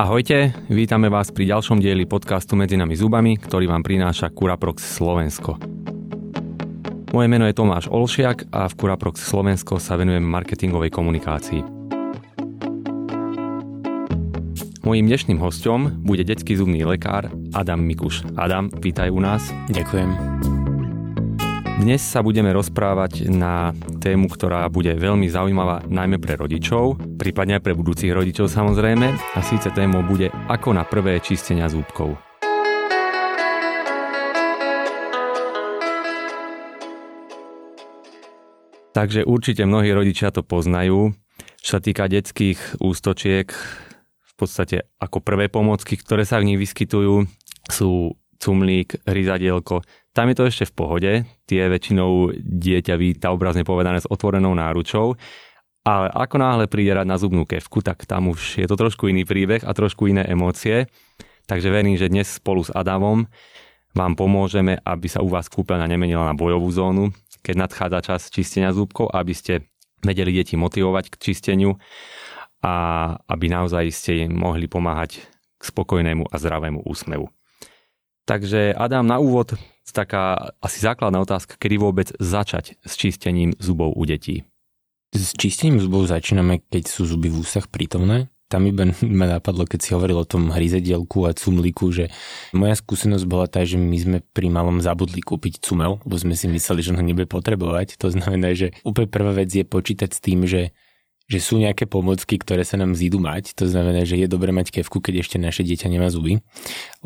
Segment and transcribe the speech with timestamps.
[0.00, 5.60] Ahojte, vítame vás pri ďalšom dieli podcastu Medzi nami zubami, ktorý vám prináša Curaprox Slovensko.
[7.12, 11.60] Moje meno je Tomáš Olšiak a v Curaprox Slovensko sa venujem marketingovej komunikácii.
[14.88, 18.24] Mojím dnešným hostom bude detský zubný lekár Adam Mikuš.
[18.40, 19.52] Adam, vítaj u nás.
[19.68, 20.49] Ďakujem.
[21.80, 23.72] Dnes sa budeme rozprávať na
[24.04, 29.40] tému, ktorá bude veľmi zaujímavá najmä pre rodičov, prípadne aj pre budúcich rodičov samozrejme, a
[29.40, 32.20] síce témou bude ako na prvé čistenia zúbkov.
[38.92, 41.16] Takže určite mnohí rodičia to poznajú.
[41.64, 43.48] Čo sa týka detských ústočiek,
[44.20, 47.24] v podstate ako prvé pomocky, ktoré sa v nich vyskytujú,
[47.72, 51.12] sú cumlík, ryzadielko, tam je to ešte v pohode,
[51.46, 55.14] tie väčšinou dieťa víta obrazne povedané s otvorenou náručou,
[55.86, 59.24] ale ako náhle príde rať na zubnú kevku, tak tam už je to trošku iný
[59.24, 60.90] príbeh a trošku iné emócie.
[61.48, 63.26] Takže verím, že dnes spolu s Adamom
[63.96, 67.10] vám pomôžeme, aby sa u vás kúpeľňa nemenila na bojovú zónu,
[67.42, 69.66] keď nadchádza čas čistenia zúbkov, aby ste
[70.04, 71.80] vedeli deti motivovať k čisteniu
[72.60, 72.72] a
[73.24, 75.24] aby naozaj ste im mohli pomáhať
[75.56, 77.28] k spokojnému a zdravému úsmevu.
[78.30, 79.58] Takže Adam, na úvod
[79.90, 84.46] taká asi základná otázka, kedy vôbec začať s čistením zubov u detí?
[85.10, 88.30] S čistením zubov začíname, keď sú zuby v úsach prítomné.
[88.46, 88.86] Tam iba
[89.18, 92.14] ma napadlo, keď si hovoril o tom hryzedielku a cumliku, že
[92.54, 96.46] moja skúsenosť bola tá, že my sme pri malom zabudli kúpiť cumel, lebo sme si
[96.46, 97.98] mysleli, že ho nebude potrebovať.
[97.98, 100.70] To znamená, že úplne prvá vec je počítať s tým, že
[101.30, 103.54] že sú nejaké pomocky, ktoré sa nám zídu mať.
[103.62, 106.42] To znamená, že je dobre mať kevku, keď ešte naše dieťa nemá zuby.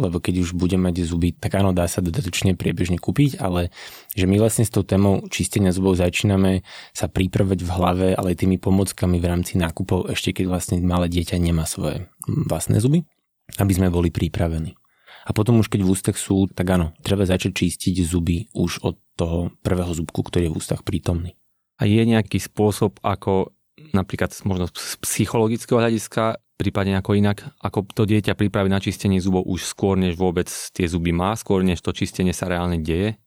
[0.01, 3.69] Lebo keď už bude mať zuby, tak áno, dá sa dodatočne priebežne kúpiť, ale
[4.17, 6.65] že my vlastne s tou témou čistenia zubov začíname
[6.97, 11.37] sa pripravať v hlave, ale tými pomockami v rámci nákupov, ešte keď vlastne malé dieťa
[11.37, 13.05] nemá svoje vlastné zuby,
[13.61, 14.73] aby sme boli pripravení.
[15.25, 18.97] A potom už keď v ústach sú, tak áno, treba začať čistiť zuby už od
[19.21, 21.37] toho prvého zubku, ktorý je v ústach prítomný.
[21.81, 23.54] A je nejaký spôsob, ako
[23.93, 29.43] napríklad možno z psychologického hľadiska, prípadne ako inak, ako to dieťa pripraviť na čistenie zubov
[29.43, 33.19] už skôr, než vôbec tie zuby má, skôr, než to čistenie sa reálne deje?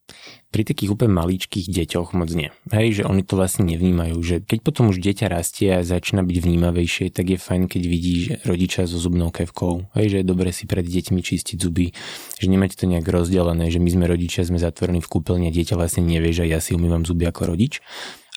[0.47, 2.55] Pri takých úplne maličkých deťoch moc nie.
[2.71, 6.37] Hej, že oni to vlastne nevnímajú, že keď potom už dieťa rastie a začína byť
[6.39, 9.91] vnímavejšie, tak je fajn, keď vidí že rodiča so zubnou kevkou.
[9.99, 11.91] Hej, že je dobre si pred deťmi čistiť zuby,
[12.39, 15.75] že nemáte to nejak rozdelené, že my sme rodičia, sme zatvorení v kúpeľni a dieťa
[15.75, 17.83] vlastne nevie, že ja si umývam zuby ako rodič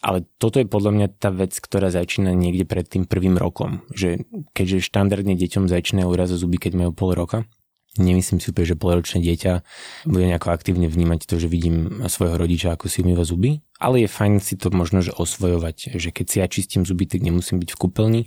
[0.01, 3.85] ale toto je podľa mňa tá vec, ktorá začína niekde pred tým prvým rokom.
[3.93, 4.25] Že
[4.57, 7.45] keďže štandardne deťom začínajú raz zuby, keď majú pol roka,
[8.01, 9.53] nemyslím si úplne, že polročné dieťa
[10.07, 14.09] bude nejako aktívne vnímať to, že vidím svojho rodiča, ako si umýva zuby, ale je
[14.09, 17.71] fajn si to možno, že osvojovať, že keď si ja čistím zuby, tak nemusím byť
[17.75, 18.23] v kúpeľni,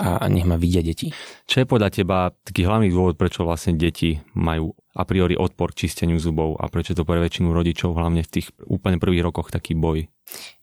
[0.00, 1.12] a nech ma vidia deti.
[1.44, 5.86] Čo je podľa teba taký hlavný dôvod, prečo vlastne deti majú a priori odpor k
[5.86, 9.76] čisteniu zubov a prečo to pre väčšinu rodičov, hlavne v tých úplne prvých rokoch, taký
[9.76, 10.08] boj?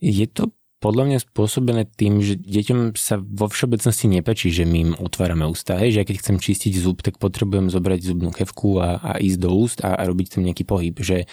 [0.01, 4.91] Je to podľa mňa spôsobené tým, že deťom sa vo všeobecnosti nepačí, že my im
[4.93, 5.73] otvárame ústa.
[5.81, 9.49] Hej, že keď chcem čistiť zub, tak potrebujem zobrať zubnú kevku a, a ísť do
[9.49, 10.93] úst a, a robiť tam nejaký pohyb.
[10.93, 11.25] Že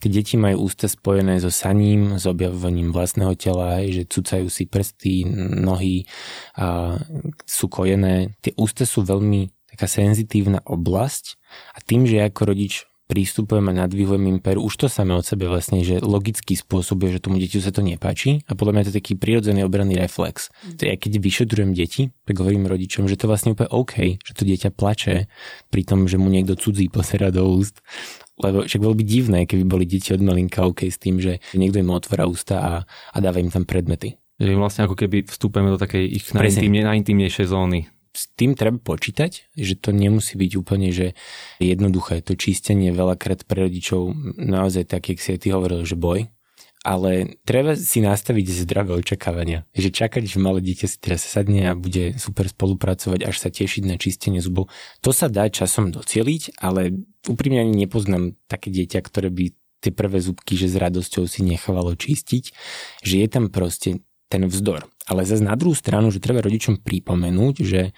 [0.00, 4.64] keď deti majú ústa spojené so saním, s objavovaním vlastného tela, hej, že cucajú si
[4.64, 5.28] prsty,
[5.60, 6.08] nohy,
[6.56, 6.96] a
[7.44, 11.36] sú kojené, tie ústa sú veľmi taká senzitívna oblasť
[11.76, 15.46] a tým, že ako rodič prístupujem a nadvihujem im peru, už to samé od sebe
[15.46, 18.90] vlastne, že logický spôsob je, že tomu dieťu sa to nepáči a podľa mňa to
[18.92, 20.50] je taký prirodzený obranný reflex.
[20.76, 24.42] To ja keď vyšetrujem deti, tak hovorím rodičom, že to vlastne úplne OK, že to
[24.42, 25.30] dieťa plače
[25.70, 27.78] pri tom, že mu niekto cudzí posera do úst.
[28.36, 31.80] Lebo však bolo by divné, keby boli deti od malinka OK s tým, že niekto
[31.80, 34.20] im otvára ústa a, a dáva im tam predmety.
[34.36, 39.74] Že vlastne ako keby vstúpeme do takej ich najintimnejšej zóny s tým treba počítať, že
[39.76, 41.12] to nemusí byť úplne že
[41.60, 42.24] jednoduché.
[42.24, 46.32] To čistenie veľakrát pre rodičov naozaj tak, jak si aj ty hovoril, že boj.
[46.86, 49.66] Ale treba si nastaviť zdravé očakávania.
[49.74, 53.82] Že čakať, že malé dieťa si teraz sadne a bude super spolupracovať, až sa tešiť
[53.90, 54.70] na čistenie zubov.
[55.02, 56.94] To sa dá časom docieliť, ale
[57.26, 59.50] úprimne ani nepoznám také dieťa, ktoré by
[59.82, 62.44] tie prvé zubky, že s radosťou si nechávalo čistiť,
[63.02, 64.86] že je tam proste ten vzdor.
[65.06, 67.94] Ale zase na druhú stranu, že treba rodičom pripomenúť, že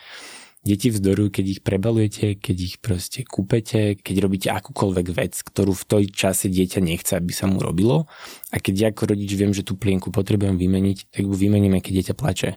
[0.66, 5.86] deti vzdorujú, keď ich prebalujete, keď ich proste kúpete, keď robíte akúkoľvek vec, ktorú v
[5.86, 8.10] tej čase dieťa nechce, aby sa mu robilo.
[8.52, 11.92] A keď ja ako rodič viem, že tú plienku potrebujem vymeniť, tak ju vymeníme, keď
[12.02, 12.50] dieťa plače.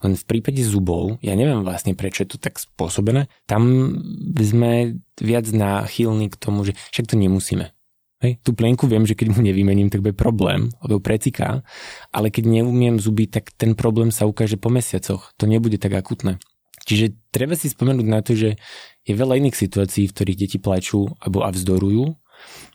[0.00, 3.92] Len v prípade zubov, ja neviem vlastne, prečo je to tak spôsobené, tam
[4.38, 7.74] sme viac náchylní k tomu, že však to nemusíme.
[8.20, 11.64] Hej, tú plienku viem, že keď mu nevymením, tak bude problém, lebo preciká,
[12.12, 15.32] ale keď neumiem zuby, tak ten problém sa ukáže po mesiacoch.
[15.40, 16.36] To nebude tak akutné.
[16.84, 18.60] Čiže treba si spomenúť na to, že
[19.08, 22.12] je veľa iných situácií, v ktorých deti plačú alebo a vzdorujú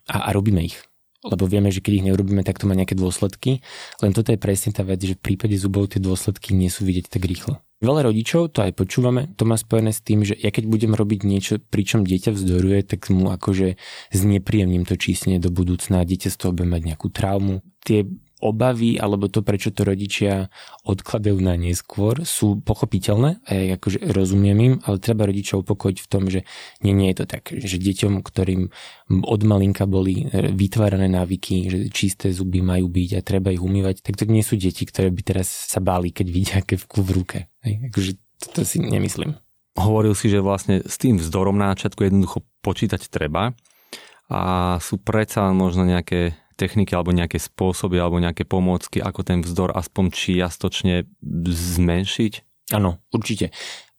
[0.10, 0.82] a, a robíme ich.
[1.26, 3.66] Lebo vieme, že keď ich neurobíme, tak to má nejaké dôsledky.
[4.02, 7.10] Len toto je presne tá vec, že v prípade zubov tie dôsledky nie sú vidieť
[7.10, 7.65] tak rýchlo.
[7.84, 11.28] Veľa rodičov, to aj počúvame, to má spojené s tým, že ja keď budem robiť
[11.28, 13.76] niečo, pričom dieťa vzdoruje, tak mu akože
[14.16, 17.60] znepríjemním to čísne do budúcna dieťa z toho bude mať nejakú traumu.
[17.84, 18.08] Tie
[18.44, 20.52] obavy alebo to, prečo to rodičia
[20.84, 26.08] odkladajú na neskôr, sú pochopiteľné a ja akože rozumiem im, ale treba rodičia upokojiť v
[26.12, 26.44] tom, že
[26.84, 28.68] nie, nie je to tak, že deťom, ktorým
[29.24, 34.04] od malinka boli e, vytvárané návyky, že čisté zuby majú byť a treba ich umývať,
[34.04, 37.38] tak to nie sú deti, ktoré by teraz sa báli, keď vidia kevku v ruke.
[37.64, 38.12] Hej, akože
[38.44, 39.40] to, to si nemyslím.
[39.76, 43.56] Hovoril si, že vlastne s tým vzdorom na začiatku jednoducho počítať treba
[44.32, 44.42] a
[44.82, 50.12] sú predsa možno nejaké techniky alebo nejaké spôsoby alebo nejaké pomôcky, ako ten vzdor aspoň
[50.16, 51.06] čiastočne
[51.52, 52.34] zmenšiť?
[52.74, 53.54] Áno, určite.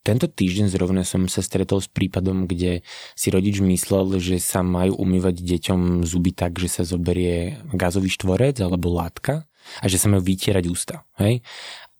[0.06, 2.86] Tento týždeň zrovna som sa stretol s prípadom, kde
[3.18, 8.62] si rodič myslel, že sa majú umývať deťom zuby tak, že sa zoberie gazový štvorec
[8.62, 9.50] alebo látka
[9.82, 11.02] a že sa majú vytierať ústa.
[11.18, 11.42] Hej?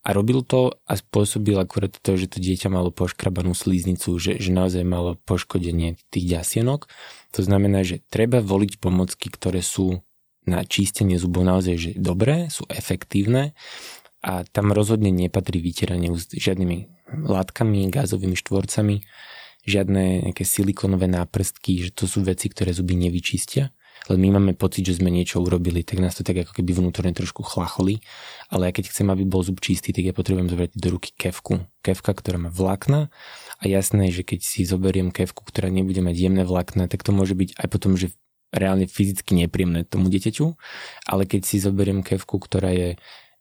[0.06, 4.54] A robil to a spôsobil akurát to, že to dieťa malo poškrabanú slíznicu, že, že
[4.54, 6.86] naozaj malo poškodenie tých ďasienok.
[7.34, 10.05] To znamená, že treba voliť pomocky, ktoré sú
[10.46, 13.52] na čistenie zubov naozaj že dobré, sú efektívne
[14.22, 16.96] a tam rozhodne nepatrí vytieranie úst žiadnymi
[17.26, 19.02] látkami, gázovými štvorcami,
[19.66, 23.74] žiadne nejaké silikonové náprstky, že to sú veci, ktoré zuby nevyčistia.
[24.06, 27.10] Len my máme pocit, že sme niečo urobili, tak nás to tak ako keby vnútorne
[27.10, 27.98] trošku chlacholi.
[28.46, 31.66] Ale ja keď chcem, aby bol zub čistý, tak ja potrebujem zobrať do ruky kevku.
[31.82, 33.10] Kevka, ktorá má vlákna
[33.58, 37.34] a jasné, že keď si zoberiem kevku, ktorá nebude mať jemné vlákna, tak to môže
[37.34, 38.14] byť aj potom, že
[38.56, 40.46] reálne fyzicky nepríjemné tomu dieťaťu,
[41.12, 42.90] ale keď si zoberiem kevku, ktorá je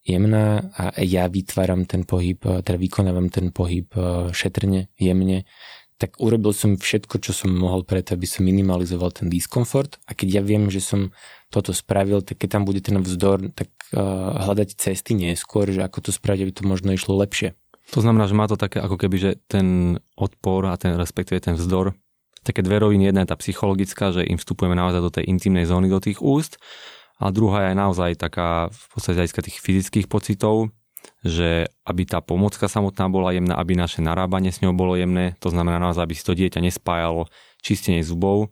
[0.06, 5.50] jemná a ja vytváram ten pohyb, teda vykonávam ten pohyb e, šetrne, jemne,
[5.98, 10.40] tak urobil som všetko, čo som mohol preto, aby som minimalizoval ten diskomfort a keď
[10.40, 11.16] ja viem, že som
[11.50, 16.10] toto spravil, tak keď tam bude ten vzdor, tak uh, hľadať cesty neskôr, že ako
[16.10, 17.56] to spraviť, aby to možno išlo lepšie.
[17.96, 21.56] To znamená, že má to také ako keby, že ten odpor a ten respektíve ten
[21.56, 21.96] vzdor
[22.46, 23.10] také dve roviny.
[23.10, 26.62] Jedna je tá psychologická, že im vstupujeme naozaj do tej intimnej zóny, do tých úst.
[27.18, 30.70] A druhá je naozaj taká v podstate aj tých fyzických pocitov,
[31.24, 35.50] že aby tá pomocka samotná bola jemná, aby naše narábanie s ňou bolo jemné, to
[35.50, 37.32] znamená naozaj, aby si to dieťa nespájalo
[37.64, 38.52] čistenie zubov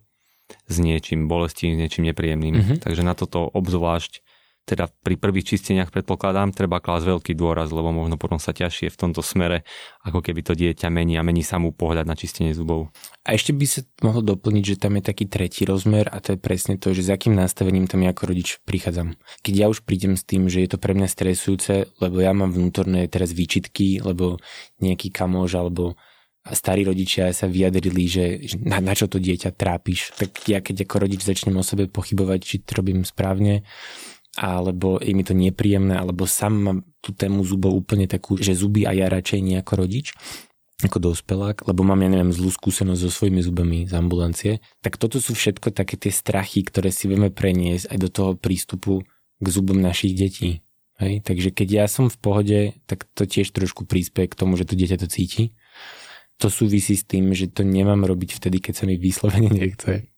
[0.68, 2.54] s niečím bolestím, s niečím nepríjemným.
[2.56, 2.78] Mm-hmm.
[2.84, 4.23] Takže na toto obzvlášť
[4.64, 8.96] teda pri prvých čisteniach predpokladám, treba klásť veľký dôraz, lebo možno potom sa ťažšie v
[8.96, 9.68] tomto smere,
[10.00, 12.88] ako keby to dieťa mení a mení sa mu pohľad na čistenie zubov.
[13.28, 16.38] A ešte by sa mohlo doplniť, že tam je taký tretí rozmer a to je
[16.40, 19.20] presne to, že s akým nastavením tam ja ako rodič prichádzam.
[19.44, 22.48] Keď ja už prídem s tým, že je to pre mňa stresujúce, lebo ja mám
[22.48, 24.40] vnútorné teraz výčitky, lebo
[24.80, 25.92] nejaký kamož alebo
[26.52, 28.24] starí rodičia sa vyjadrili, že
[28.60, 32.40] na, na čo to dieťa trápiš, tak ja keď ako rodič začnem o sebe pochybovať,
[32.44, 33.64] či to robím správne,
[34.34, 38.86] alebo je mi to nepríjemné, alebo sám mám tú tému zubov úplne takú, že zuby
[38.86, 40.14] a ja radšej nie ako rodič,
[40.82, 44.52] ako dospelák, lebo mám, ja neviem, zlú skúsenosť so svojimi zubami z ambulancie,
[44.82, 49.06] tak toto sú všetko také tie strachy, ktoré si vieme preniesť aj do toho prístupu
[49.38, 50.66] k zubom našich detí.
[50.98, 51.22] Hej?
[51.22, 52.60] Takže keď ja som v pohode,
[52.90, 55.54] tak to tiež trošku príspe k tomu, že to dieťa to cíti.
[56.42, 60.13] To súvisí s tým, že to nemám robiť vtedy, keď sa mi vyslovene nechce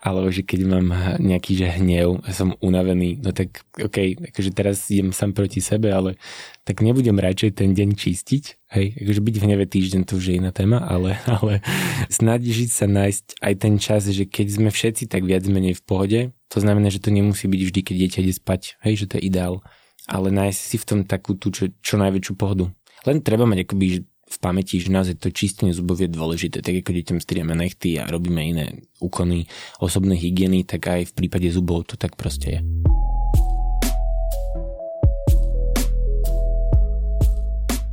[0.00, 0.86] alebo že keď mám
[1.20, 5.92] nejaký že hnev a som unavený, no tak OK, akože teraz idem sám proti sebe,
[5.92, 6.16] ale
[6.64, 10.34] tak nebudem radšej ten deň čistiť, hej, akože byť v hneve týždeň to už je
[10.40, 11.60] iná téma, ale, ale
[12.08, 16.20] snažiť sa nájsť aj ten čas, že keď sme všetci tak viac menej v pohode,
[16.48, 19.28] to znamená, že to nemusí byť vždy, keď dieťa ide spať, hej, že to je
[19.28, 19.60] ideál,
[20.08, 22.72] ale nájsť si v tom takú tú čo, čo najväčšiu pohodu.
[23.02, 26.64] Len treba mať akoby v pamäti, že naozaj to čistenie zubov je dôležité.
[26.64, 29.44] Tak ako deťom strieme nechty a robíme iné úkony
[29.76, 32.60] osobnej hygieny, tak aj v prípade zubov to tak proste je.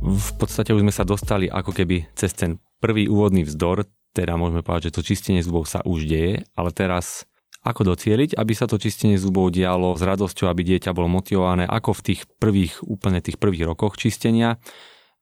[0.00, 3.84] V podstate už sme sa dostali ako keby cez ten prvý úvodný vzdor,
[4.16, 7.28] teda môžeme povedať, že to čistenie zubov sa už deje, ale teraz
[7.60, 12.00] ako docieliť, aby sa to čistenie zubov dialo s radosťou, aby dieťa bolo motivované, ako
[12.00, 14.56] v tých prvých, úplne tých prvých rokoch čistenia,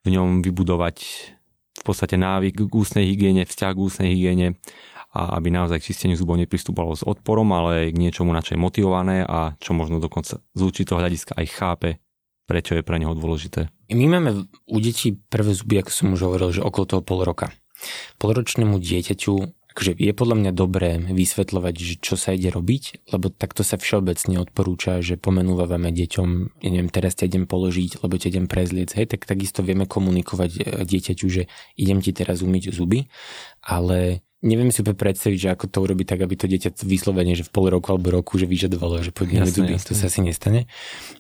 [0.05, 0.97] v ňom vybudovať
[1.78, 4.59] v podstate návyk k ústnej hygiene, vzťah k ústnej hygiene
[5.14, 8.61] a aby naozaj k čisteniu zubov nepristúpalo s odporom, ale k niečomu, na čo je
[8.61, 11.90] motivované a čo možno dokonca z určitého hľadiska aj chápe,
[12.45, 13.73] prečo je pre neho dôležité.
[13.88, 17.49] My máme u detí prvé zuby, ako som už hovoril, že okolo toho pol roka.
[18.21, 23.62] Polročnému dieťaťu akože je podľa mňa dobré vysvetľovať, že čo sa ide robiť, lebo takto
[23.62, 26.28] sa všeobecne odporúča, že pomenúvame deťom,
[26.64, 30.50] ja neviem, teraz ťa idem položiť, lebo ťa idem prezliec, hej, tak takisto vieme komunikovať
[30.56, 31.42] e, dieťaťu, že
[31.78, 33.06] idem ti teraz umyť zuby,
[33.62, 37.42] ale neviem si úplne predstaviť, že ako to urobiť tak, aby to dieťa vyslovene, že
[37.42, 39.88] v pol roku alebo roku, že vyžadovalo, že poďme zuby, jasne.
[39.90, 40.70] to sa asi nestane.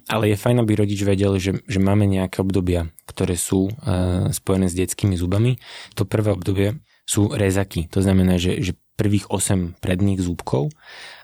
[0.06, 4.70] Ale je fajn, aby rodič vedel, že, že máme nejaké obdobia, ktoré sú uh, spojené
[4.70, 5.58] s detskými zubami.
[5.98, 6.78] To prvé obdobie
[7.08, 7.88] sú rezaky.
[7.96, 10.68] To znamená, že, že prvých 8 predných zúbkov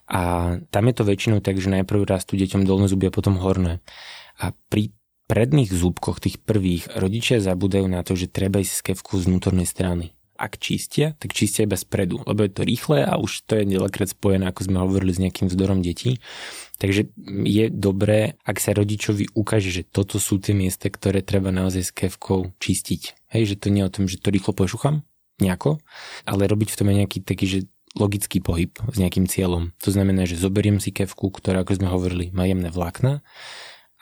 [0.08, 3.84] a tam je to väčšinou tak, že najprv rastú deťom dolné zuby a potom horné.
[4.40, 4.96] A pri
[5.28, 10.16] predných zúbkoch, tých prvých, rodičia zabúdajú na to, že treba ísť skevku z vnútornej strany.
[10.34, 14.10] Ak čistia, tak čistia iba spredu, lebo je to rýchle a už to je veľakrát
[14.10, 16.18] spojené, ako sme hovorili, s nejakým vzdorom detí.
[16.82, 17.06] Takže
[17.46, 21.94] je dobré, ak sa rodičovi ukáže, že toto sú tie miesta, ktoré treba naozaj s
[21.94, 23.30] kevkou čistiť.
[23.30, 25.06] Hej, že to nie je o tom, že to rýchlo pošuchám,
[25.42, 25.82] nejako,
[26.28, 27.58] ale robiť v tom aj nejaký taký, že
[27.94, 29.70] logický pohyb s nejakým cieľom.
[29.86, 33.22] To znamená, že zoberiem si kevku, ktorá, ako sme hovorili, má jemné vlákna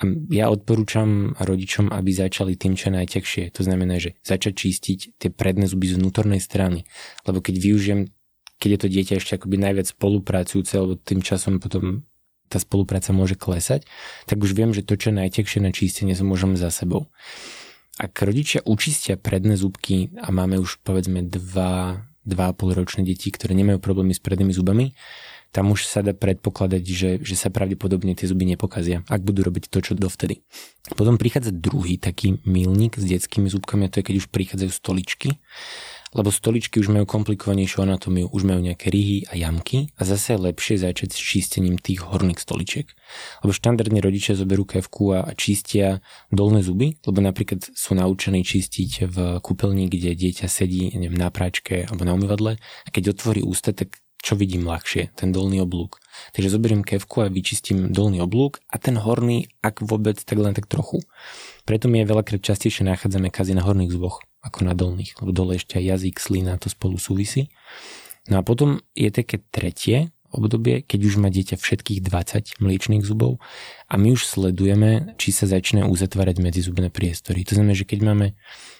[0.00, 3.52] a ja odporúčam rodičom, aby začali tým, čo najtekšie.
[3.54, 6.88] To znamená, že začať čistiť tie predné zuby z vnútornej strany.
[7.28, 8.00] Lebo keď využijem,
[8.56, 12.08] keď je to dieťa ešte akoby najviac spolupracujúce, alebo tým časom potom
[12.48, 13.84] tá spolupráca môže klesať,
[14.24, 17.12] tak už viem, že to, čo najtekšie na čistenie, môžem za sebou
[18.00, 21.36] ak rodičia učistia predné zubky a máme už povedzme 2,
[22.24, 24.96] 2,5 ročné deti, ktoré nemajú problémy s prednými zubami,
[25.52, 29.68] tam už sa dá predpokladať, že, že sa pravdepodobne tie zuby nepokazia, ak budú robiť
[29.68, 30.40] to, čo dovtedy.
[30.96, 35.36] Potom prichádza druhý taký milník s detskými zubkami a to je, keď už prichádzajú stoličky
[36.12, 40.44] lebo stoličky už majú komplikovanejšiu anatómiu, už majú nejaké ryhy a jamky a zase je
[40.44, 42.86] lepšie začať s čistením tých horných stoličiek.
[43.44, 49.16] Lebo štandardne rodičia zoberú kevku a, čistia dolné zuby, lebo napríklad sú naučení čistiť v
[49.40, 54.02] kúpeľni, kde dieťa sedí neviem, na práčke alebo na umývadle a keď otvorí ústa, tak
[54.22, 55.98] čo vidím ľahšie, ten dolný oblúk.
[56.30, 60.70] Takže zoberiem kevku a vyčistím dolný oblúk a ten horný, ak vôbec, tak len tak
[60.70, 61.02] trochu.
[61.62, 65.54] Preto my je veľakrát častejšie nachádzame kazy na horných zuboch ako na dolných, lebo dole
[65.54, 67.54] ešte aj jazyk, slina, to spolu súvisí.
[68.26, 73.38] No a potom je také tretie obdobie, keď už má dieťa všetkých 20 mliečných zubov
[73.86, 77.44] a my už sledujeme, či sa začne uzatvárať medzizubné priestory.
[77.44, 78.26] To znamená, že keď máme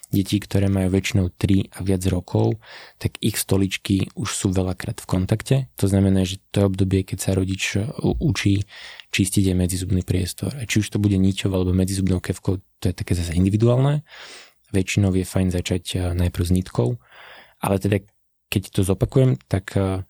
[0.09, 2.61] deti, ktoré majú väčšinou 3 a viac rokov,
[2.97, 5.57] tak ich stoličky už sú veľakrát v kontakte.
[5.77, 8.65] To znamená, že to je obdobie, keď sa rodič učí
[9.13, 10.57] čistiť aj medzizubný priestor.
[10.57, 14.03] A či už to bude ničov alebo medzizubnou kevkou, to je také zase individuálne.
[14.73, 16.89] Väčšinou je fajn začať eh, najprv s nitkou,
[17.61, 18.01] ale teda
[18.49, 20.03] keď to zopakujem, tak eh,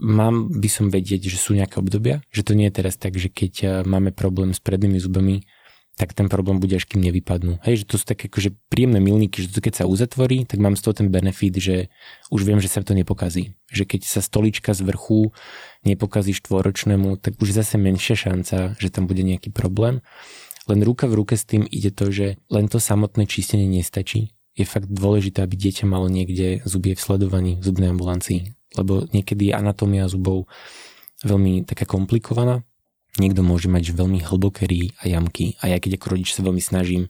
[0.00, 3.28] mám by som vedieť, že sú nejaké obdobia, že to nie je teraz tak, že
[3.28, 5.44] keď eh, máme problém s prednými zubami,
[5.96, 7.64] tak ten problém bude až kým nevypadnú.
[7.64, 10.76] Hej, že to sú také akože príjemné milníky, že to keď sa uzatvorí, tak mám
[10.76, 11.88] z toho ten benefit, že
[12.28, 13.56] už viem, že sa to nepokazí.
[13.72, 15.32] Že keď sa stolička z vrchu
[15.88, 20.04] nepokazí štvoročnému, tak už zase menšia šanca, že tam bude nejaký problém.
[20.68, 24.36] Len ruka v ruke s tým ide to, že len to samotné čistenie nestačí.
[24.52, 28.52] Je fakt dôležité, aby dieťa malo niekde zubie v sledovaní v zubnej ambulancii.
[28.76, 30.44] Lebo niekedy je anatómia zubov
[31.24, 32.60] veľmi taká komplikovaná.
[33.16, 36.60] Niekto môže mať veľmi hlboké rí a jamky a ja keď ako rodič sa veľmi
[36.60, 37.08] snažím,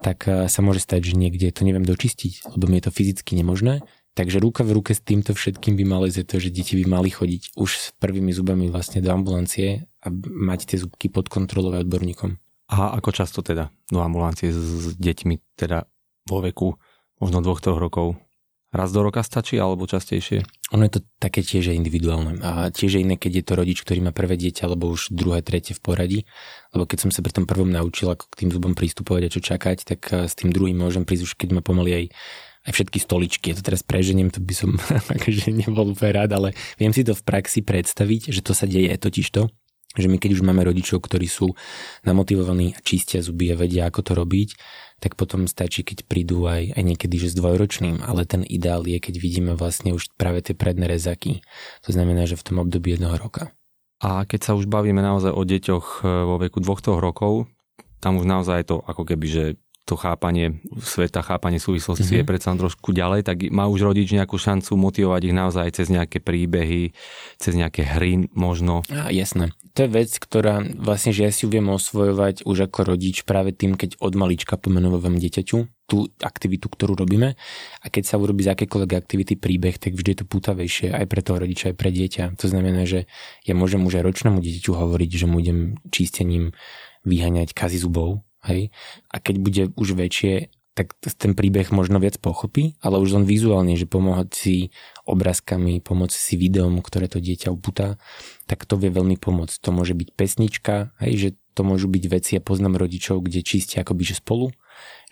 [0.00, 3.36] tak eh, sa môže stať, že niekde to neviem dočistiť, lebo mi je to fyzicky
[3.36, 3.84] nemožné.
[4.14, 7.58] Takže ruka v ruke s týmto všetkým by mali to, že deti by mali chodiť
[7.58, 12.38] už s prvými zubami vlastne do ambulancie a mať tie zubky pod kontrolou odborníkom.
[12.70, 15.90] A ako často teda do ambulancie s, s deťmi, teda
[16.30, 16.78] vo veku
[17.18, 18.14] možno dvoch, troch rokov?
[18.74, 20.42] Raz do roka stačí alebo častejšie?
[20.74, 22.42] Ono je to také tiež individuálne.
[22.42, 25.46] A tiež je iné, keď je to rodič, ktorý má prvé dieťa alebo už druhé,
[25.46, 26.20] tretie v poradí.
[26.74, 29.38] Lebo keď som sa pri tom prvom naučil, ako k tým zubom pristupovať a čo
[29.38, 32.06] čakať, tak eh, s tým druhým môžem prísť už keď ma pomaly aj
[32.64, 33.52] aj všetky stoličky.
[33.52, 34.80] Ja to teraz preženiem, to by som
[35.20, 36.48] akože nebol úplne rád, ale
[36.80, 39.52] viem si to v praxi predstaviť, že to sa deje totiž to
[39.94, 41.54] že my keď už máme rodičov, ktorí sú
[42.02, 44.48] namotivovaní a čistia zuby a vedia, ako to robiť,
[45.02, 48.98] tak potom stačí, keď prídu aj, aj niekedy, že s dvojročným, ale ten ideál je,
[48.98, 51.44] keď vidíme vlastne už práve tie predné rezaky.
[51.84, 53.52] To znamená, že v tom období jedného roka.
[54.04, 57.48] A keď sa už bavíme naozaj o deťoch e, vo veku dvoch rokov,
[58.04, 59.44] tam už naozaj to ako keby, že
[59.84, 62.24] to chápanie sveta, chápanie súvislosti mm-hmm.
[62.24, 66.24] je predsa trošku ďalej, tak má už rodič nejakú šancu motivovať ich naozaj cez nejaké
[66.24, 66.96] príbehy,
[67.36, 68.80] cez nejaké hry možno.
[68.88, 69.52] A, jasné.
[69.76, 73.52] To je vec, ktorá vlastne, že ja si ju viem osvojovať už ako rodič práve
[73.52, 77.36] tým, keď od malička pomenúvam dieťaťu tú aktivitu, ktorú robíme.
[77.84, 81.20] A keď sa urobí z akékoľvek aktivity príbeh, tak vždy je to pútavejšie aj pre
[81.20, 82.40] toho rodiča, aj pre dieťa.
[82.40, 83.04] To znamená, že
[83.44, 86.56] ja môžem už aj ročnému dieťaťu hovoriť, že mu idem čistením
[87.04, 88.70] vyhaňať kazy zubov, hej.
[89.10, 93.78] A keď bude už väčšie, tak ten príbeh možno viac pochopí, ale už len vizuálne,
[93.78, 94.56] že pomohať si
[95.06, 97.94] obrázkami, pomôcť si videom, ktoré to dieťa upúta,
[98.50, 99.54] tak to vie veľmi pomôcť.
[99.62, 103.86] To môže byť pesnička, hej, že to môžu byť veci, ja poznám rodičov, kde čistia
[103.86, 104.50] akoby že spolu,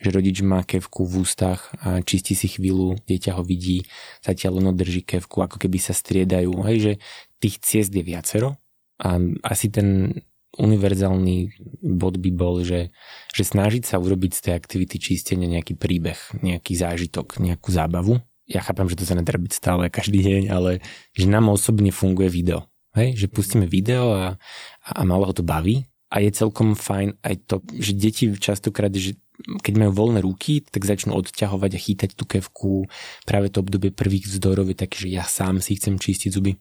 [0.02, 3.86] že rodič má kevku v ústach a čistí si chvíľu, dieťa ho vidí,
[4.18, 6.92] zatiaľ ono drží kevku, ako keby sa striedajú, hej, že
[7.38, 8.58] tých ciest je viacero
[8.98, 10.18] a asi ten
[10.60, 12.92] univerzálny bod by bol, že,
[13.32, 18.20] že snažiť sa urobiť z tej aktivity čistenia nejaký príbeh, nejaký zážitok, nejakú zábavu.
[18.44, 20.84] Ja chápem, že to sa nedá byť stále každý deň, ale
[21.16, 22.68] že nám osobne funguje video.
[22.92, 23.16] Hej?
[23.16, 24.36] Že pustíme video a,
[24.84, 25.88] a malo ho to baví.
[26.12, 29.16] A je celkom fajn aj to, že deti častokrát, že
[29.64, 32.84] keď majú voľné ruky, tak začnú odťahovať a chýtať tú kevku.
[33.24, 36.60] Práve to obdobie prvých vzdorov je také, že ja sám si chcem čistiť zuby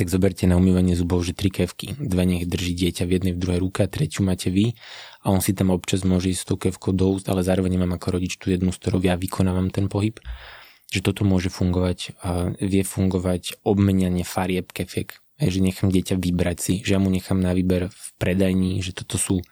[0.00, 1.92] tak zoberte na umývanie zubov, že tri kevky.
[2.00, 4.72] Dve nech drží dieťa v jednej, v druhej ruke, a tretiu máte vy
[5.20, 8.00] a on si tam občas môže ísť s tou kevkou do úst, ale zároveň mám
[8.00, 10.16] ako rodič tú jednu, z ktorou ja vykonávam ten pohyb.
[10.88, 12.16] Že toto môže fungovať,
[12.64, 15.20] vie fungovať obmenianie farieb kefiek.
[15.36, 19.20] Že nechám dieťa vybrať si, že ja mu nechám na výber v predajni, že toto
[19.20, 19.44] sú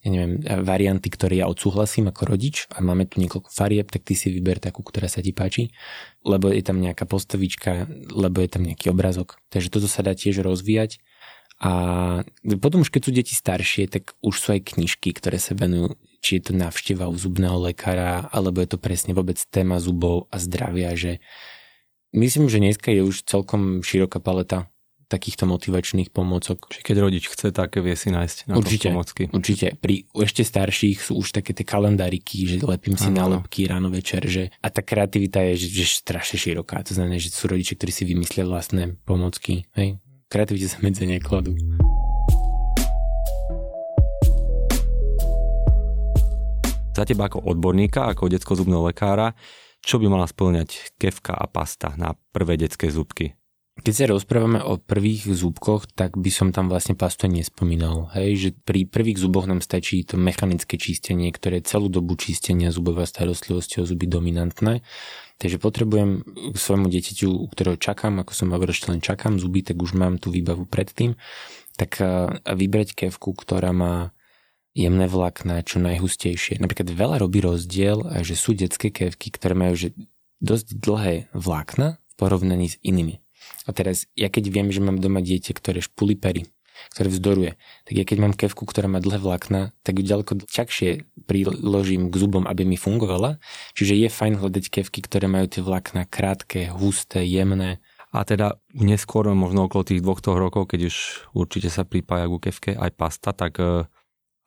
[0.00, 4.16] ja neviem, varianty, ktoré ja odsúhlasím ako rodič a máme tu niekoľko farieb, tak ty
[4.16, 5.76] si vyber takú, ktorá sa ti páči,
[6.24, 9.36] lebo je tam nejaká postavička, lebo je tam nejaký obrazok.
[9.52, 11.04] Takže toto sa dá tiež rozvíjať.
[11.60, 12.24] A
[12.56, 16.40] potom už keď sú deti staršie, tak už sú aj knižky, ktoré sa venujú, či
[16.40, 20.96] je to návšteva u zubného lekára, alebo je to presne vôbec téma zubov a zdravia,
[20.96, 21.20] že
[22.16, 24.69] myslím, že dneska je už celkom široká paleta
[25.10, 26.70] takýchto motivačných pomôcok.
[26.70, 29.26] Čiže keď rodič chce, tak vie si nájsť na určite, pomocky.
[29.26, 29.74] Určite.
[29.82, 34.22] Pri ešte starších sú už také tie kalendáriky, že lepím si nálepky ráno večer.
[34.22, 36.86] Že, a tá kreativita je že, že strašne široká.
[36.86, 39.66] To znamená, že sú rodiči, ktorí si vymyslia vlastné pomocky.
[39.74, 39.98] Hej?
[40.30, 41.58] Kreativite sa medzi nekladú.
[46.94, 49.34] Za teba ako odborníka, ako detsko-zubného lekára,
[49.80, 53.39] čo by mala splňať kevka a pasta na prvé detské zubky?
[53.80, 58.12] Keď sa rozprávame o prvých zúbkoch, tak by som tam vlastne pastu nespomínal.
[58.12, 63.08] Hej, že pri prvých zuboch nám stačí to mechanické čistenie, ktoré celú dobu čistenia zubová
[63.08, 64.84] starostlivosti o zuby dominantné.
[65.40, 66.20] Takže potrebujem
[66.52, 70.20] k svojmu dieťaťu, u ktorého čakám, ako som hovoril, len čakám zuby, tak už mám
[70.20, 71.16] tú výbavu predtým,
[71.80, 71.96] tak
[72.44, 74.12] vybrať kevku, ktorá má
[74.76, 76.60] jemné vlákna, čo najhustejšie.
[76.60, 79.96] Napríklad veľa robí rozdiel, že sú detské kevky, ktoré majú že
[80.44, 83.24] dosť dlhé vlákna v porovnaní s inými.
[83.70, 86.50] A teraz, ja keď viem, že mám doma dieťa, ktoré špuli pery,
[86.90, 87.50] ktoré vzdoruje,
[87.86, 92.14] tak ja keď mám kevku, ktorá má dlhé vlákna, tak ju ďaleko čakšie priložím k
[92.18, 93.38] zubom, aby mi fungovala.
[93.78, 97.78] Čiže je fajn hľadať kevky, ktoré majú tie vlákna krátke, husté, jemné.
[98.10, 102.74] A teda neskôr, možno okolo tých dvoch rokov, keď už určite sa pripája ku kevke
[102.74, 103.86] aj pasta, tak uh,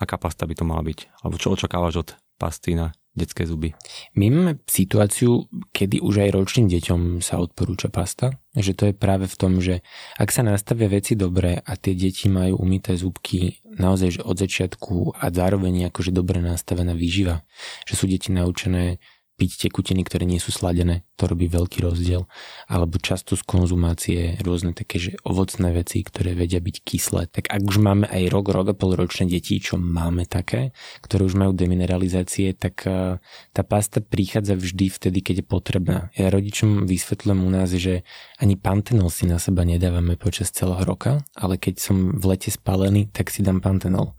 [0.04, 1.24] aká pasta by to mala byť?
[1.24, 3.78] Alebo čo očakávaš od pasty na detské zuby?
[4.18, 9.30] My máme situáciu, kedy už aj ročným deťom sa odporúča pasta, že to je práve
[9.30, 9.86] v tom, že
[10.18, 15.18] ak sa nastavia veci dobre a tie deti majú umité zubky naozaj že od začiatku
[15.18, 17.42] a zároveň akože dobre nastavená výživa,
[17.90, 19.02] že sú deti naučené
[19.44, 22.32] piť tekutiny, ktoré nie sú sladené, to robí veľký rozdiel.
[22.72, 27.28] Alebo často z konzumácie rôzne také, že ovocné veci, ktoré vedia byť kyslé.
[27.28, 30.72] Tak ak už máme aj rok, rok a pol ročné deti, čo máme také,
[31.04, 33.20] ktoré už majú demineralizácie, tak eh,
[33.52, 36.00] tá pasta prichádza vždy vtedy, keď je potrebná.
[36.16, 38.08] Ja rodičom vysvetľujem u nás, že
[38.40, 43.12] ani pantenol si na seba nedávame počas celého roka, ale keď som v lete spálený,
[43.12, 44.16] tak si dám pantenol.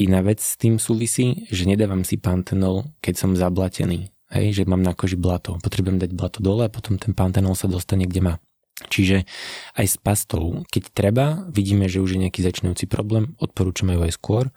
[0.00, 4.82] Iná vec s tým súvisí, že nedávam si pantenol, keď som zablatený hej, že mám
[4.82, 5.58] na koži blato.
[5.60, 8.34] Potrebujem dať blato dole a potom ten pantenol sa dostane kde má.
[8.88, 9.28] Čiže
[9.76, 14.16] aj s pastou, keď treba, vidíme, že už je nejaký začínajúci problém, odporúčame ju aj
[14.16, 14.48] skôr.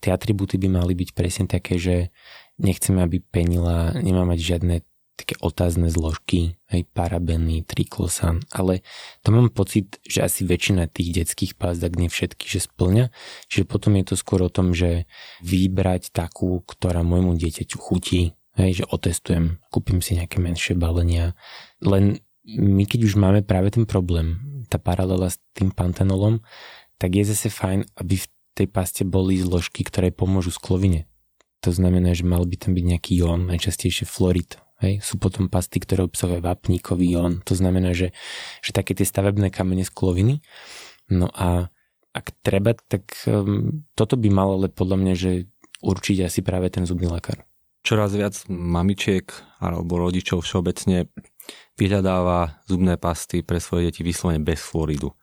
[0.00, 2.08] Tie atribúty by mali byť presne také, že
[2.56, 4.76] nechceme, aby penila, nemá mať žiadne
[5.16, 8.84] také otázne zložky, aj parabeny, triklosan, ale
[9.24, 13.08] to mám pocit, že asi väčšina tých detských pás, ak nie všetky, že splňa.
[13.48, 15.08] Čiže potom je to skôr o tom, že
[15.40, 21.36] vybrať takú, ktorá môjmu dieťaťu chutí, Hej, že otestujem, kúpim si nejaké menšie balenia.
[21.84, 24.40] Len my keď už máme práve ten problém,
[24.72, 26.40] tá paralela s tým pantenolom,
[26.96, 31.04] tak je zase fajn, aby v tej paste boli zložky, ktoré pomôžu sklovine.
[31.60, 34.56] To znamená, že mal by tam byť nejaký ión, najčastejšie fluorid.
[34.80, 35.04] Hej.
[35.04, 37.44] Sú potom pasty, ktoré obsahujú vápníkový ión.
[37.44, 38.16] To znamená, že,
[38.64, 40.40] že také tie stavebné kamene skloviny.
[41.12, 41.68] No a
[42.16, 45.32] ak treba, tak um, toto by malo ale podľa mňa, že
[45.84, 47.44] určite asi práve ten zubný lekár
[47.86, 49.30] čoraz viac mamičiek
[49.62, 51.06] alebo rodičov všeobecne
[51.78, 55.14] vyhľadáva zubné pasty pre svoje deti vyslovene bez fluoridu.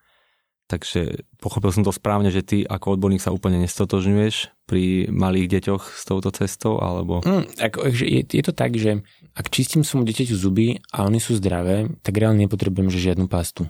[0.72, 5.84] takže pochopil som to správne, že ty ako odborník sa úplne nestotožňuješ pri malých deťoch
[5.92, 7.20] s touto cestou, alebo...
[7.22, 9.04] Mm, ako, je, je to tak, že
[9.36, 13.68] ak čistím som dieťaťu zuby a oni sú zdravé, tak reálne nepotrebujem že žiadnu pastu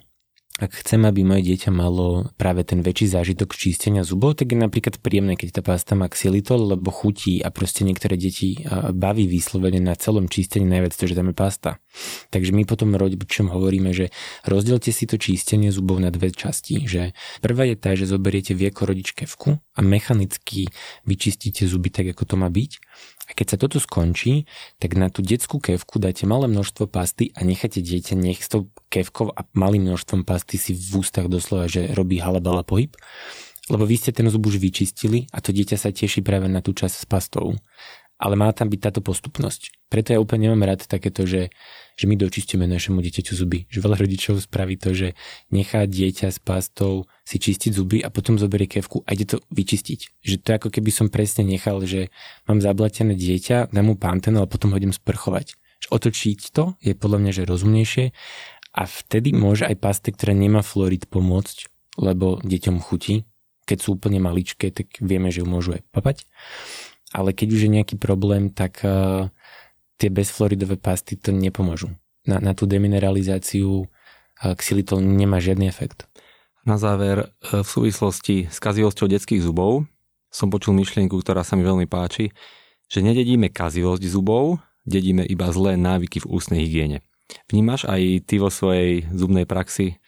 [0.64, 4.96] ak chcem, aby moje dieťa malo práve ten väčší zážitok čistenia zubov, tak je napríklad
[5.04, 8.64] príjemné, keď tá pasta má xylitol, lebo chutí a proste niektoré deti
[8.96, 11.84] baví vyslovene na celom čistení najviac to, že tam je pasta.
[12.32, 14.16] Takže my potom rodičom hovoríme, že
[14.48, 16.88] rozdielte si to čistenie zubov na dve časti.
[16.88, 17.12] Že
[17.44, 20.72] prvá je tá, že zoberiete vieko rodičkevku a mechanicky
[21.04, 22.72] vyčistíte zuby tak, ako to má byť.
[23.28, 24.44] A keď sa toto skončí,
[24.84, 28.68] tak na tú detskú kevku dáte malé množstvo pasty a necháte dieťa nech s tou
[28.92, 32.92] kevkou a malým množstvom pasty si v ústach doslova, že robí halabala pohyb.
[33.72, 36.76] Lebo vy ste ten zub už vyčistili a to dieťa sa teší práve na tú
[36.76, 37.56] časť s pastou
[38.24, 39.92] ale má tam byť táto postupnosť.
[39.92, 41.52] Preto ja úplne nemám rád takéto, že,
[42.00, 43.68] že my dočistíme našemu dieťaťu zuby.
[43.68, 45.08] Že veľa rodičov spraví to, že
[45.52, 50.24] nechá dieťa s pastou si čistiť zuby a potom zoberie kevku a ide to vyčistiť.
[50.24, 52.16] Že to je ako keby som presne nechal, že
[52.48, 55.60] mám zablatené dieťa, dám mu panten, ale potom ho idem sprchovať.
[55.84, 58.06] Že otočiť to je podľa mňa že rozumnejšie
[58.72, 61.68] a vtedy môže aj paste, ktorá nemá fluorid pomôcť,
[62.00, 63.28] lebo deťom chutí.
[63.68, 66.24] Keď sú úplne maličké, tak vieme, že ju môžu aj papať
[67.14, 69.30] ale keď už je nejaký problém, tak uh,
[70.02, 71.94] tie bezfloridové pasty to nepomôžu.
[72.26, 76.10] Na, na tú demineralizáciu uh, xylitol nemá žiadny efekt.
[76.66, 79.86] Na záver, uh, v súvislosti s kazivosťou detských zubov
[80.34, 82.34] som počul myšlienku, ktorá sa mi veľmi páči,
[82.90, 87.06] že nededíme kazivosť zubov, dedíme iba zlé návyky v ústnej hygiene.
[87.54, 90.02] Vnímaš aj ty vo svojej zubnej praxi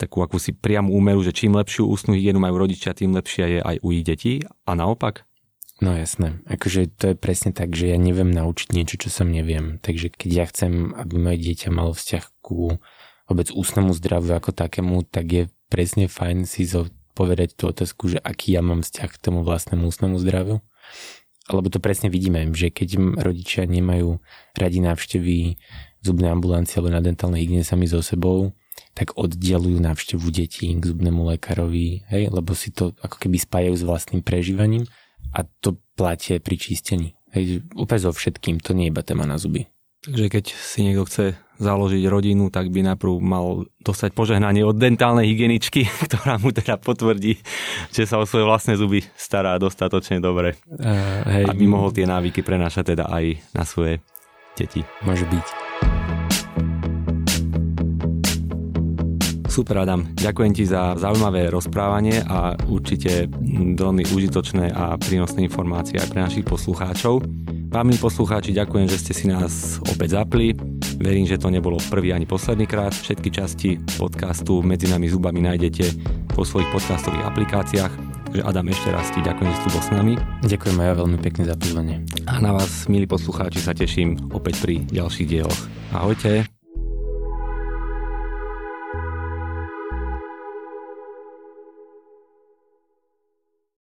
[0.00, 3.76] takú akúsi priamu úmeru, že čím lepšiu ústnu hygienu majú rodičia, tým lepšia je aj
[3.84, 5.28] u ich detí a naopak?
[5.80, 9.80] No jasné, akože to je presne tak, že ja neviem naučiť niečo, čo som neviem.
[9.80, 12.76] Takže keď ja chcem, aby moje dieťa malo vzťah ku
[13.24, 16.68] vôbec ústnemu zdraviu ako takému, tak je presne fajn si
[17.16, 20.56] povedať tú otázku, že aký ja mám vzťah k tomu vlastnému ústnemu zdraviu.
[21.48, 24.20] Alebo to presne vidíme, že keď rodičia nemajú
[24.60, 25.56] radi návštevy
[26.04, 28.52] zubnej ambulancie alebo na dentálnej hygiene sami so sebou,
[28.92, 33.84] tak oddelujú návštevu detí k zubnému lekárovi, hej, lebo si to ako keby spájajú s
[33.86, 34.84] vlastným prežívaním
[35.34, 37.14] a to platie pri čistení.
[37.30, 39.70] Hej, úplne so všetkým, to nie je iba téma na zuby.
[40.00, 45.28] Takže keď si niekto chce založiť rodinu, tak by najprv mal dostať požehnanie od dentálnej
[45.28, 47.36] hygieničky, ktorá mu teda potvrdí,
[47.92, 50.56] že sa o svoje vlastné zuby stará dostatočne dobre.
[50.66, 51.44] Uh, hej.
[51.52, 54.00] Aby mohol tie návyky prenášať teda aj na svoje
[54.56, 54.82] deti.
[55.04, 55.69] Môže byť.
[59.50, 63.26] Super Adam, ďakujem ti za zaujímavé rozprávanie a určite
[63.74, 67.18] veľmi užitočné a prínosné informácie aj pre našich poslucháčov.
[67.74, 70.54] Vám, milí poslucháči, ďakujem, že ste si nás opäť zapli.
[71.02, 72.94] Verím, že to nebolo prvý ani posledný krát.
[72.94, 75.98] Všetky časti podcastu Medzi nami zubami nájdete
[76.30, 77.92] vo svojich podcastových aplikáciách.
[78.30, 80.14] Takže Adam, ešte raz ti ďakujem, že si tu bol s nami.
[80.46, 82.06] Ďakujem aj ja veľmi pekne za pozvanie.
[82.30, 85.58] A na vás, milí poslucháči, sa teším opäť pri ďalších dieloch.
[85.90, 86.59] Ahojte.